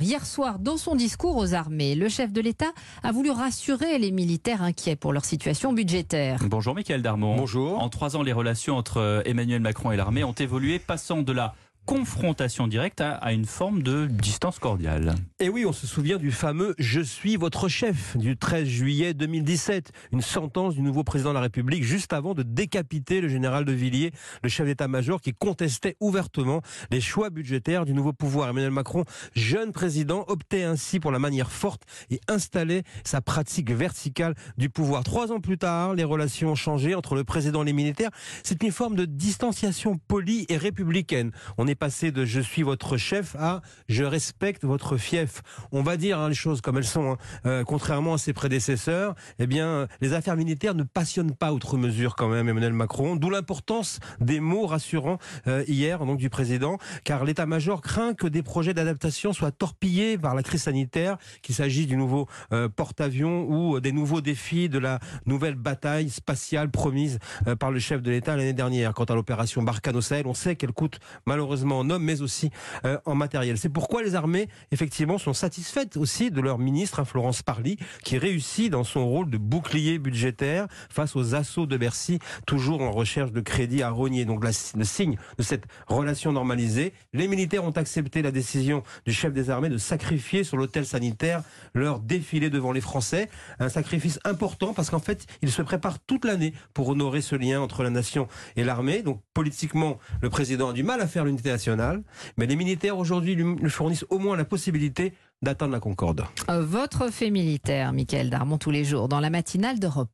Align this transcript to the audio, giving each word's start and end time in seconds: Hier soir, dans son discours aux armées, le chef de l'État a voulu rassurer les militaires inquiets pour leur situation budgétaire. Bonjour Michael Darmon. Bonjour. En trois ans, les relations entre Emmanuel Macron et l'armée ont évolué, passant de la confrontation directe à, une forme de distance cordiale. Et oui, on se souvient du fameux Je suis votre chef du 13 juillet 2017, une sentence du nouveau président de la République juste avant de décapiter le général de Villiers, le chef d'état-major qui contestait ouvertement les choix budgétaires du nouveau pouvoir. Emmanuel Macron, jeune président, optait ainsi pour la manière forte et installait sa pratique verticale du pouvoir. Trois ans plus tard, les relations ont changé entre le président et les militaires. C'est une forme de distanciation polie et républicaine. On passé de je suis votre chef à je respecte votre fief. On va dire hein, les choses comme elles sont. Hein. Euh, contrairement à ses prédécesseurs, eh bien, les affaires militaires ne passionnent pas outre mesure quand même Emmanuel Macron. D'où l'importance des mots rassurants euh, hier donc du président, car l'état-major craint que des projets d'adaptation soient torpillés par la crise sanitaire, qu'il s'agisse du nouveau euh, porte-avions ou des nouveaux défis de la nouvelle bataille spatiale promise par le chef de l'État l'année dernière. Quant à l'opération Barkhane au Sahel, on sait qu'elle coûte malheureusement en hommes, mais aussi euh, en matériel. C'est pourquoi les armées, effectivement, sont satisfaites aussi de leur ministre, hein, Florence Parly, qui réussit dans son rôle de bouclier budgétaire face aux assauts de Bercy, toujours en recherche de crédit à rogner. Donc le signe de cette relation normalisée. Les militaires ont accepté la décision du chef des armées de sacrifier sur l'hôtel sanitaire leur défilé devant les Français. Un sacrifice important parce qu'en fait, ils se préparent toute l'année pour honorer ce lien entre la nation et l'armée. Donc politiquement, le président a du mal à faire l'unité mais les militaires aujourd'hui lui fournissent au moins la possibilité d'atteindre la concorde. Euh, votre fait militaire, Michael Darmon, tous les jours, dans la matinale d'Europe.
Hier 0.00 0.24
soir, 0.24 0.58
dans 0.58 0.78
son 0.78 0.94
discours 0.94 1.36
aux 1.36 1.52
armées, 1.52 1.94
le 1.94 2.08
chef 2.08 2.32
de 2.32 2.40
l'État 2.40 2.72
a 3.02 3.12
voulu 3.12 3.30
rassurer 3.30 3.98
les 3.98 4.10
militaires 4.10 4.62
inquiets 4.62 4.96
pour 4.96 5.12
leur 5.12 5.24
situation 5.24 5.72
budgétaire. 5.72 6.38
Bonjour 6.46 6.74
Michael 6.74 7.02
Darmon. 7.02 7.36
Bonjour. 7.36 7.78
En 7.78 7.90
trois 7.90 8.16
ans, 8.16 8.22
les 8.22 8.32
relations 8.32 8.76
entre 8.76 9.22
Emmanuel 9.26 9.60
Macron 9.60 9.92
et 9.92 9.96
l'armée 9.96 10.24
ont 10.24 10.32
évolué, 10.32 10.78
passant 10.78 11.20
de 11.20 11.32
la 11.32 11.54
confrontation 11.86 12.68
directe 12.68 13.00
à, 13.00 13.32
une 13.32 13.44
forme 13.44 13.82
de 13.82 14.06
distance 14.06 14.58
cordiale. 14.58 15.14
Et 15.40 15.48
oui, 15.48 15.64
on 15.66 15.72
se 15.72 15.86
souvient 15.86 16.16
du 16.16 16.30
fameux 16.30 16.74
Je 16.78 17.00
suis 17.00 17.36
votre 17.36 17.68
chef 17.68 18.16
du 18.16 18.36
13 18.36 18.66
juillet 18.66 19.14
2017, 19.14 19.92
une 20.12 20.20
sentence 20.20 20.74
du 20.74 20.82
nouveau 20.82 21.02
président 21.02 21.30
de 21.30 21.34
la 21.34 21.40
République 21.40 21.82
juste 21.82 22.12
avant 22.12 22.34
de 22.34 22.42
décapiter 22.42 23.20
le 23.20 23.28
général 23.28 23.64
de 23.64 23.72
Villiers, 23.72 24.12
le 24.42 24.48
chef 24.48 24.66
d'état-major 24.66 25.20
qui 25.20 25.32
contestait 25.32 25.96
ouvertement 26.00 26.62
les 26.90 27.00
choix 27.00 27.30
budgétaires 27.30 27.84
du 27.84 27.94
nouveau 27.94 28.12
pouvoir. 28.12 28.50
Emmanuel 28.50 28.70
Macron, 28.70 29.04
jeune 29.34 29.72
président, 29.72 30.24
optait 30.28 30.62
ainsi 30.62 31.00
pour 31.00 31.10
la 31.10 31.18
manière 31.18 31.50
forte 31.50 31.82
et 32.10 32.20
installait 32.28 32.84
sa 33.04 33.20
pratique 33.20 33.70
verticale 33.70 34.34
du 34.56 34.70
pouvoir. 34.70 35.02
Trois 35.04 35.32
ans 35.32 35.40
plus 35.40 35.58
tard, 35.58 35.94
les 35.94 36.04
relations 36.04 36.52
ont 36.52 36.54
changé 36.54 36.94
entre 36.94 37.14
le 37.14 37.24
président 37.24 37.62
et 37.62 37.66
les 37.66 37.72
militaires. 37.72 38.10
C'est 38.44 38.62
une 38.62 38.72
forme 38.72 38.94
de 38.94 39.04
distanciation 39.04 39.98
polie 40.08 40.46
et 40.48 40.56
républicaine. 40.56 41.32
On 41.58 41.66
passé 41.74 42.12
de 42.12 42.24
je 42.24 42.40
suis 42.40 42.62
votre 42.62 42.96
chef 42.96 43.36
à 43.38 43.62
je 43.88 44.04
respecte 44.04 44.64
votre 44.64 44.96
fief. 44.96 45.42
On 45.72 45.82
va 45.82 45.96
dire 45.96 46.18
hein, 46.18 46.28
les 46.28 46.34
choses 46.34 46.60
comme 46.60 46.78
elles 46.78 46.84
sont. 46.84 47.12
Hein. 47.12 47.16
Euh, 47.46 47.64
contrairement 47.64 48.14
à 48.14 48.18
ses 48.18 48.32
prédécesseurs, 48.32 49.14
eh 49.38 49.46
bien, 49.46 49.86
les 50.00 50.12
affaires 50.12 50.36
militaires 50.36 50.74
ne 50.74 50.82
passionnent 50.82 51.34
pas 51.34 51.52
outre 51.52 51.76
mesure 51.76 52.16
quand 52.16 52.28
même 52.28 52.48
Emmanuel 52.48 52.72
Macron. 52.72 53.16
D'où 53.16 53.30
l'importance 53.30 54.00
des 54.20 54.40
mots 54.40 54.66
rassurants 54.66 55.18
euh, 55.46 55.64
hier 55.66 56.04
donc 56.04 56.18
du 56.18 56.30
président, 56.30 56.78
car 57.04 57.24
l'état-major 57.24 57.80
craint 57.80 58.14
que 58.14 58.26
des 58.26 58.42
projets 58.42 58.74
d'adaptation 58.74 59.32
soient 59.32 59.52
torpillés 59.52 60.18
par 60.18 60.34
la 60.34 60.42
crise 60.42 60.62
sanitaire, 60.62 61.16
qu'il 61.42 61.54
s'agisse 61.54 61.86
du 61.86 61.96
nouveau 61.96 62.28
euh, 62.52 62.68
porte-avions 62.68 63.46
ou 63.48 63.80
des 63.80 63.92
nouveaux 63.92 64.20
défis 64.20 64.68
de 64.68 64.78
la 64.78 64.98
nouvelle 65.26 65.54
bataille 65.54 66.10
spatiale 66.10 66.70
promise 66.70 67.18
par 67.58 67.70
le 67.70 67.78
chef 67.78 68.02
de 68.02 68.10
l'État 68.10 68.36
l'année 68.36 68.52
dernière. 68.52 68.94
Quant 68.94 69.04
à 69.04 69.14
l'opération 69.14 69.62
Barkhane 69.62 69.96
au 69.96 70.00
Sahel, 70.00 70.26
on 70.26 70.34
sait 70.34 70.56
qu'elle 70.56 70.72
coûte 70.72 70.98
malheureusement 71.26 71.61
en 71.70 71.88
hommes, 71.90 72.02
mais 72.02 72.22
aussi 72.22 72.50
euh, 72.84 72.98
en 73.04 73.14
matériel. 73.14 73.58
C'est 73.58 73.68
pourquoi 73.68 74.02
les 74.02 74.14
armées, 74.14 74.48
effectivement, 74.70 75.18
sont 75.18 75.32
satisfaites 75.32 75.96
aussi 75.96 76.30
de 76.30 76.40
leur 76.40 76.58
ministre, 76.58 77.00
hein, 77.00 77.04
Florence 77.04 77.42
Parly, 77.42 77.76
qui 78.02 78.18
réussit 78.18 78.70
dans 78.70 78.84
son 78.84 79.06
rôle 79.06 79.30
de 79.30 79.38
bouclier 79.38 79.98
budgétaire 79.98 80.66
face 80.90 81.16
aux 81.16 81.34
assauts 81.34 81.66
de 81.66 81.76
Bercy, 81.76 82.18
toujours 82.46 82.82
en 82.82 82.90
recherche 82.90 83.32
de 83.32 83.40
crédit 83.40 83.82
à 83.82 83.90
rogner. 83.90 84.24
Donc 84.24 84.44
le 84.44 84.84
signe 84.84 85.16
de 85.38 85.42
cette 85.42 85.64
relation 85.86 86.32
normalisée. 86.32 86.92
Les 87.12 87.28
militaires 87.28 87.64
ont 87.64 87.70
accepté 87.70 88.22
la 88.22 88.30
décision 88.30 88.82
du 89.06 89.12
chef 89.12 89.32
des 89.32 89.50
armées 89.50 89.68
de 89.68 89.78
sacrifier 89.78 90.44
sur 90.44 90.56
l'hôtel 90.56 90.86
sanitaire 90.86 91.42
leur 91.74 92.00
défilé 92.00 92.50
devant 92.50 92.72
les 92.72 92.80
Français. 92.80 93.28
Un 93.58 93.68
sacrifice 93.68 94.18
important 94.24 94.74
parce 94.74 94.90
qu'en 94.90 94.98
fait, 94.98 95.26
ils 95.42 95.50
se 95.50 95.62
préparent 95.62 95.98
toute 96.00 96.24
l'année 96.24 96.52
pour 96.74 96.88
honorer 96.88 97.20
ce 97.20 97.36
lien 97.36 97.60
entre 97.60 97.82
la 97.82 97.90
nation 97.90 98.28
et 98.56 98.64
l'armée. 98.64 99.02
Donc 99.02 99.20
politiquement, 99.34 99.98
le 100.20 100.30
président 100.30 100.70
a 100.70 100.72
du 100.72 100.82
mal 100.82 101.00
à 101.00 101.06
faire 101.06 101.24
l'unité 101.24 101.50
mais 102.36 102.46
les 102.46 102.56
militaires 102.56 102.98
aujourd'hui 102.98 103.34
lui 103.34 103.70
fournissent 103.70 104.06
au 104.10 104.18
moins 104.18 104.36
la 104.36 104.44
possibilité 104.44 105.14
d'atteindre 105.42 105.72
la 105.72 105.80
concorde. 105.80 106.24
Euh, 106.48 106.64
votre 106.64 107.12
fait 107.12 107.30
militaire, 107.30 107.92
Michael 107.92 108.30
Darmon, 108.30 108.58
tous 108.58 108.70
les 108.70 108.84
jours, 108.84 109.08
dans 109.08 109.20
la 109.20 109.28
matinale 109.28 109.78
d'Europe. 109.78 110.10